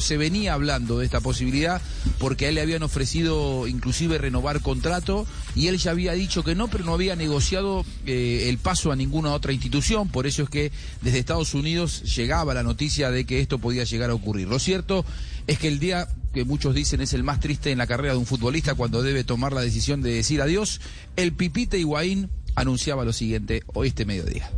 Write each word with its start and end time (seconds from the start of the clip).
se 0.00 0.16
venía 0.16 0.52
hablando 0.52 0.98
de 0.98 1.04
esta 1.04 1.20
posibilidad 1.20 1.80
porque 2.18 2.46
a 2.46 2.48
él 2.50 2.56
le 2.56 2.60
habían 2.60 2.82
ofrecido 2.82 3.66
inclusive 3.66 4.18
renovar 4.18 4.60
contrato 4.60 5.26
y 5.54 5.68
él 5.68 5.78
ya 5.78 5.92
había 5.92 6.12
dicho 6.12 6.44
que 6.44 6.54
no, 6.54 6.68
pero 6.68 6.84
no 6.84 6.94
había 6.94 7.16
negociado 7.16 7.84
eh, 8.06 8.46
el 8.48 8.58
paso 8.58 8.92
a 8.92 8.96
ninguna 8.96 9.32
otra 9.32 9.52
institución, 9.52 10.08
por 10.08 10.26
eso 10.26 10.42
es 10.42 10.50
que 10.50 10.72
desde 11.00 11.18
Estados 11.18 11.54
Unidos 11.54 12.02
llegaba 12.16 12.54
la 12.54 12.62
noticia 12.62 13.10
de 13.10 13.24
que 13.24 13.40
esto 13.40 13.58
podía 13.58 13.84
llegar 13.84 14.10
a 14.10 14.14
ocurrir. 14.14 14.48
Lo 14.48 14.58
cierto 14.58 15.04
es 15.46 15.58
que 15.58 15.68
el 15.68 15.78
día 15.78 16.06
que 16.32 16.44
muchos 16.44 16.74
dicen 16.74 17.00
es 17.00 17.14
el 17.14 17.24
más 17.24 17.40
triste 17.40 17.72
en 17.72 17.78
la 17.78 17.86
carrera 17.86 18.12
de 18.12 18.18
un 18.18 18.26
futbolista 18.26 18.74
cuando 18.74 19.02
debe 19.02 19.24
tomar 19.24 19.52
la 19.52 19.62
decisión 19.62 20.02
de 20.02 20.12
decir 20.12 20.42
adiós, 20.42 20.80
el 21.16 21.32
Pipite 21.32 21.78
Higuaín 21.78 22.28
anunciaba 22.54 23.04
lo 23.04 23.12
siguiente 23.12 23.62
hoy 23.74 23.88
este 23.88 24.04
mediodía. 24.04 24.50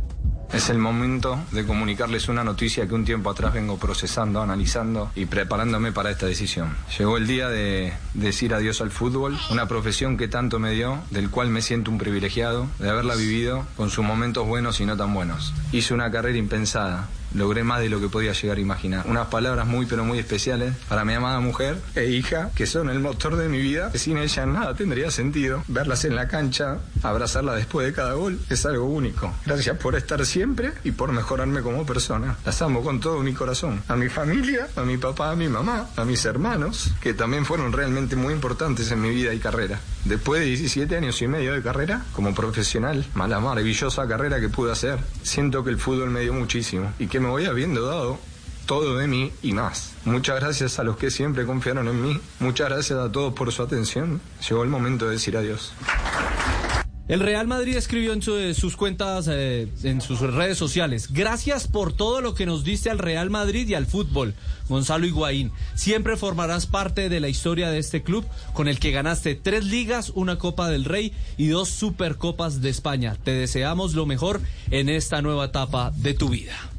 Es 0.53 0.69
el 0.69 0.79
momento 0.79 1.39
de 1.51 1.65
comunicarles 1.65 2.27
una 2.27 2.43
noticia 2.43 2.85
que 2.85 2.93
un 2.93 3.05
tiempo 3.05 3.29
atrás 3.29 3.53
vengo 3.53 3.77
procesando, 3.77 4.41
analizando 4.41 5.09
y 5.15 5.25
preparándome 5.25 5.93
para 5.93 6.11
esta 6.11 6.25
decisión. 6.25 6.75
Llegó 6.97 7.15
el 7.15 7.25
día 7.25 7.47
de 7.47 7.93
decir 8.13 8.53
adiós 8.53 8.81
al 8.81 8.91
fútbol, 8.91 9.37
una 9.49 9.69
profesión 9.69 10.17
que 10.17 10.27
tanto 10.27 10.59
me 10.59 10.71
dio, 10.71 10.99
del 11.09 11.29
cual 11.29 11.49
me 11.49 11.61
siento 11.61 11.89
un 11.89 11.97
privilegiado 11.97 12.67
de 12.79 12.89
haberla 12.89 13.15
vivido 13.15 13.65
con 13.77 13.89
sus 13.89 14.03
momentos 14.03 14.45
buenos 14.45 14.81
y 14.81 14.85
no 14.85 14.97
tan 14.97 15.13
buenos. 15.13 15.53
Hice 15.71 15.93
una 15.93 16.11
carrera 16.11 16.37
impensada, 16.37 17.07
logré 17.33 17.63
más 17.63 17.79
de 17.81 17.89
lo 17.89 17.99
que 17.99 18.09
podía 18.09 18.33
llegar 18.33 18.57
a 18.57 18.61
imaginar. 18.61 19.05
Unas 19.07 19.27
palabras 19.27 19.67
muy 19.67 19.85
pero 19.85 20.03
muy 20.03 20.19
especiales 20.19 20.73
para 20.87 21.05
mi 21.05 21.13
amada 21.13 21.39
mujer 21.39 21.77
e 21.95 22.05
hija, 22.05 22.51
que 22.55 22.65
son 22.65 22.89
el 22.89 22.99
motor 22.99 23.35
de 23.35 23.49
mi 23.49 23.59
vida, 23.59 23.91
sin 23.95 24.17
ella 24.17 24.45
nada 24.45 24.75
tendría 24.75 25.11
sentido. 25.11 25.63
Verlas 25.67 26.05
en 26.05 26.15
la 26.15 26.27
cancha, 26.27 26.79
abrazarla 27.03 27.55
después 27.55 27.87
de 27.87 27.93
cada 27.93 28.13
gol, 28.13 28.39
es 28.49 28.65
algo 28.65 28.85
único. 28.85 29.33
Gracias 29.45 29.77
por 29.77 29.95
estar 29.95 30.25
siempre 30.25 30.73
y 30.83 30.91
por 30.91 31.11
mejorarme 31.11 31.61
como 31.61 31.85
persona. 31.85 32.37
Las 32.45 32.61
amo 32.61 32.81
con 32.81 32.99
todo 32.99 33.21
mi 33.21 33.33
corazón. 33.33 33.81
A 33.87 33.95
mi 33.95 34.09
familia, 34.09 34.67
a 34.75 34.81
mi 34.81 34.97
papá, 34.97 35.31
a 35.31 35.35
mi 35.35 35.47
mamá, 35.47 35.87
a 35.95 36.05
mis 36.05 36.23
hermanos, 36.25 36.91
que 37.01 37.13
también 37.13 37.45
fueron 37.45 37.71
realmente 37.71 38.15
muy 38.15 38.33
importantes 38.33 38.91
en 38.91 39.01
mi 39.01 39.09
vida 39.09 39.33
y 39.33 39.39
carrera. 39.39 39.79
Después 40.05 40.41
de 40.41 40.47
17 40.47 40.97
años 40.97 41.21
y 41.21 41.27
medio 41.27 41.53
de 41.53 41.61
carrera, 41.61 42.03
como 42.13 42.33
profesional, 42.33 43.05
mala 43.13 43.39
maravillosa 43.39 44.07
carrera 44.07 44.39
que 44.39 44.49
pude 44.49 44.71
hacer, 44.71 44.99
siento 45.21 45.63
que 45.63 45.69
el 45.69 45.77
fútbol 45.77 46.09
me 46.09 46.21
dio 46.21 46.33
muchísimo 46.33 46.91
y 46.97 47.07
que 47.07 47.19
me 47.21 47.29
voy 47.29 47.45
habiendo 47.45 47.85
dado 47.85 48.19
todo 48.65 48.97
de 48.97 49.07
mí 49.07 49.31
y 49.41 49.53
más. 49.53 49.93
Muchas 50.05 50.39
gracias 50.39 50.79
a 50.79 50.83
los 50.83 50.97
que 50.97 51.11
siempre 51.11 51.45
confiaron 51.45 51.87
en 51.87 52.01
mí. 52.01 52.19
Muchas 52.39 52.69
gracias 52.69 52.99
a 52.99 53.11
todos 53.11 53.33
por 53.33 53.51
su 53.51 53.61
atención. 53.63 54.21
Llegó 54.47 54.63
el 54.63 54.69
momento 54.69 55.05
de 55.05 55.11
decir 55.11 55.37
adiós. 55.37 55.73
El 57.11 57.19
Real 57.19 57.45
Madrid 57.45 57.75
escribió 57.75 58.13
en 58.13 58.21
sus 58.21 58.77
cuentas, 58.77 59.27
eh, 59.29 59.67
en 59.83 59.99
sus 59.99 60.21
redes 60.21 60.57
sociales, 60.57 61.11
gracias 61.11 61.67
por 61.67 61.91
todo 61.91 62.21
lo 62.21 62.33
que 62.35 62.45
nos 62.45 62.63
diste 62.63 62.89
al 62.89 62.99
Real 62.99 63.29
Madrid 63.29 63.67
y 63.67 63.73
al 63.73 63.85
fútbol, 63.85 64.33
Gonzalo 64.69 65.05
Higuaín. 65.05 65.51
Siempre 65.75 66.15
formarás 66.15 66.67
parte 66.67 67.09
de 67.09 67.19
la 67.19 67.27
historia 67.27 67.69
de 67.69 67.79
este 67.79 68.01
club 68.01 68.25
con 68.53 68.69
el 68.69 68.79
que 68.79 68.91
ganaste 68.91 69.35
tres 69.35 69.65
ligas, 69.65 70.11
una 70.15 70.37
Copa 70.37 70.69
del 70.69 70.85
Rey 70.85 71.11
y 71.35 71.47
dos 71.47 71.67
Supercopas 71.67 72.61
de 72.61 72.69
España. 72.69 73.17
Te 73.21 73.31
deseamos 73.31 73.93
lo 73.93 74.05
mejor 74.05 74.39
en 74.69 74.87
esta 74.87 75.21
nueva 75.21 75.43
etapa 75.43 75.91
de 75.93 76.13
tu 76.13 76.29
vida. 76.29 76.70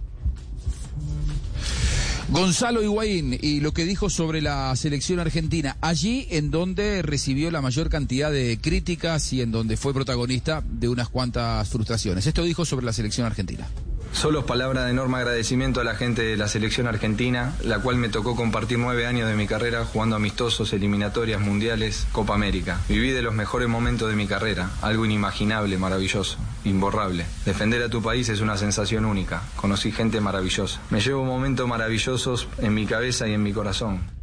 Gonzalo 2.32 2.82
Higuaín 2.82 3.38
y 3.38 3.60
lo 3.60 3.72
que 3.72 3.84
dijo 3.84 4.08
sobre 4.08 4.40
la 4.40 4.74
selección 4.74 5.20
argentina, 5.20 5.76
allí 5.82 6.26
en 6.30 6.50
donde 6.50 7.02
recibió 7.02 7.50
la 7.50 7.60
mayor 7.60 7.90
cantidad 7.90 8.32
de 8.32 8.58
críticas 8.58 9.34
y 9.34 9.42
en 9.42 9.52
donde 9.52 9.76
fue 9.76 9.92
protagonista 9.92 10.64
de 10.66 10.88
unas 10.88 11.10
cuantas 11.10 11.68
frustraciones. 11.68 12.26
Esto 12.26 12.42
dijo 12.42 12.64
sobre 12.64 12.86
la 12.86 12.94
selección 12.94 13.26
argentina. 13.26 13.68
Solo 14.12 14.46
palabras 14.46 14.84
de 14.84 14.90
enorme 14.90 15.16
agradecimiento 15.16 15.80
a 15.80 15.84
la 15.84 15.94
gente 15.94 16.22
de 16.22 16.36
la 16.36 16.46
selección 16.46 16.86
argentina, 16.86 17.54
la 17.64 17.80
cual 17.80 17.96
me 17.96 18.08
tocó 18.08 18.36
compartir 18.36 18.78
nueve 18.78 19.06
años 19.06 19.28
de 19.28 19.34
mi 19.34 19.46
carrera 19.46 19.84
jugando 19.84 20.14
amistosos, 20.16 20.72
eliminatorias, 20.72 21.40
mundiales, 21.40 22.06
Copa 22.12 22.34
América. 22.34 22.78
Viví 22.88 23.10
de 23.10 23.22
los 23.22 23.34
mejores 23.34 23.68
momentos 23.68 24.08
de 24.08 24.14
mi 24.14 24.26
carrera, 24.26 24.70
algo 24.82 25.06
inimaginable, 25.06 25.78
maravilloso, 25.78 26.36
imborrable. 26.64 27.26
Defender 27.44 27.82
a 27.82 27.88
tu 27.88 28.02
país 28.02 28.28
es 28.28 28.40
una 28.40 28.56
sensación 28.56 29.06
única. 29.06 29.42
Conocí 29.56 29.90
gente 29.90 30.20
maravillosa. 30.20 30.80
Me 30.90 31.00
llevo 31.00 31.24
momentos 31.24 31.66
maravillosos 31.66 32.48
en 32.58 32.74
mi 32.74 32.86
cabeza 32.86 33.26
y 33.26 33.32
en 33.32 33.42
mi 33.42 33.52
corazón. 33.52 34.21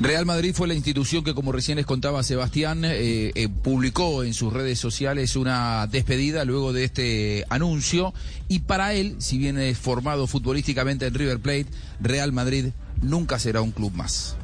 Real 0.00 0.24
Madrid 0.24 0.54
fue 0.54 0.66
la 0.66 0.72
institución 0.72 1.22
que, 1.24 1.34
como 1.34 1.52
recién 1.52 1.76
les 1.76 1.84
contaba 1.84 2.22
Sebastián, 2.22 2.86
eh, 2.86 3.32
eh, 3.34 3.48
publicó 3.50 4.24
en 4.24 4.32
sus 4.32 4.50
redes 4.50 4.78
sociales 4.78 5.36
una 5.36 5.86
despedida 5.88 6.46
luego 6.46 6.72
de 6.72 6.84
este 6.84 7.44
anuncio. 7.50 8.14
Y 8.48 8.60
para 8.60 8.94
él, 8.94 9.16
si 9.18 9.36
bien 9.36 9.58
es 9.58 9.76
formado 9.76 10.26
futbolísticamente 10.26 11.06
en 11.06 11.12
River 11.12 11.38
Plate, 11.40 11.66
Real 12.00 12.32
Madrid 12.32 12.68
nunca 13.02 13.38
será 13.38 13.60
un 13.60 13.72
club 13.72 13.92
más. 13.92 14.36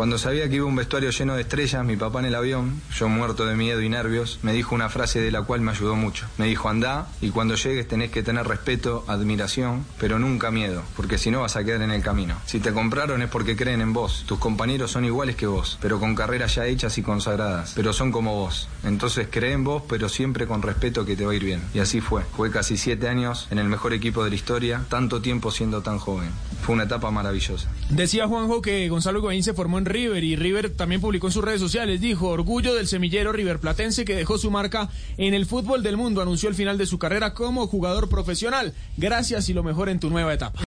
Cuando 0.00 0.16
sabía 0.16 0.48
que 0.48 0.56
iba 0.56 0.64
un 0.64 0.76
vestuario 0.76 1.10
lleno 1.10 1.34
de 1.34 1.42
estrellas, 1.42 1.84
mi 1.84 1.94
papá 1.94 2.20
en 2.20 2.24
el 2.24 2.34
avión, 2.34 2.80
yo 2.96 3.06
muerto 3.10 3.44
de 3.44 3.54
miedo 3.54 3.82
y 3.82 3.90
nervios, 3.90 4.38
me 4.40 4.54
dijo 4.54 4.74
una 4.74 4.88
frase 4.88 5.20
de 5.20 5.30
la 5.30 5.42
cual 5.42 5.60
me 5.60 5.72
ayudó 5.72 5.94
mucho. 5.94 6.26
Me 6.38 6.46
dijo, 6.46 6.70
anda 6.70 7.08
y 7.20 7.28
cuando 7.28 7.54
llegues 7.54 7.86
tenés 7.86 8.10
que 8.10 8.22
tener 8.22 8.48
respeto, 8.48 9.04
admiración, 9.08 9.84
pero 9.98 10.18
nunca 10.18 10.50
miedo, 10.50 10.82
porque 10.96 11.18
si 11.18 11.30
no 11.30 11.42
vas 11.42 11.56
a 11.56 11.64
quedar 11.64 11.82
en 11.82 11.90
el 11.90 12.02
camino. 12.02 12.34
Si 12.46 12.60
te 12.60 12.72
compraron 12.72 13.20
es 13.20 13.28
porque 13.28 13.56
creen 13.56 13.82
en 13.82 13.92
vos. 13.92 14.24
Tus 14.26 14.38
compañeros 14.38 14.90
son 14.90 15.04
iguales 15.04 15.36
que 15.36 15.46
vos, 15.46 15.78
pero 15.82 16.00
con 16.00 16.14
carreras 16.14 16.54
ya 16.54 16.64
hechas 16.64 16.96
y 16.96 17.02
consagradas, 17.02 17.74
pero 17.76 17.92
son 17.92 18.10
como 18.10 18.36
vos. 18.36 18.70
Entonces 18.84 19.28
cree 19.30 19.52
en 19.52 19.64
vos, 19.64 19.82
pero 19.86 20.08
siempre 20.08 20.46
con 20.46 20.62
respeto 20.62 21.04
que 21.04 21.14
te 21.14 21.26
va 21.26 21.32
a 21.32 21.34
ir 21.34 21.44
bien. 21.44 21.60
Y 21.74 21.80
así 21.80 22.00
fue. 22.00 22.22
Fue 22.34 22.50
casi 22.50 22.78
siete 22.78 23.06
años 23.06 23.48
en 23.50 23.58
el 23.58 23.68
mejor 23.68 23.92
equipo 23.92 24.24
de 24.24 24.30
la 24.30 24.36
historia, 24.36 24.82
tanto 24.88 25.20
tiempo 25.20 25.50
siendo 25.50 25.82
tan 25.82 25.98
joven. 25.98 26.30
Fue 26.62 26.74
una 26.74 26.84
etapa 26.84 27.10
maravillosa. 27.10 27.68
Decía 27.90 28.26
Juanjo 28.26 28.62
que 28.62 28.88
Gonzalo 28.88 29.18
Higuaín 29.18 29.42
se 29.42 29.52
formó 29.52 29.78
en 29.78 29.89
River 29.90 30.24
y 30.24 30.36
River 30.36 30.70
también 30.70 31.00
publicó 31.00 31.26
en 31.26 31.32
sus 31.32 31.44
redes 31.44 31.60
sociales, 31.60 32.00
dijo, 32.00 32.28
orgullo 32.28 32.74
del 32.74 32.88
semillero 32.88 33.32
River 33.32 33.58
Platense 33.58 34.04
que 34.04 34.14
dejó 34.14 34.38
su 34.38 34.50
marca 34.50 34.88
en 35.18 35.34
el 35.34 35.46
fútbol 35.46 35.82
del 35.82 35.96
mundo, 35.96 36.22
anunció 36.22 36.48
el 36.48 36.54
final 36.54 36.78
de 36.78 36.86
su 36.86 36.98
carrera 36.98 37.34
como 37.34 37.66
jugador 37.66 38.08
profesional. 38.08 38.74
Gracias 38.96 39.48
y 39.48 39.52
lo 39.52 39.62
mejor 39.62 39.88
en 39.88 40.00
tu 40.00 40.10
nueva 40.10 40.32
etapa. 40.32 40.58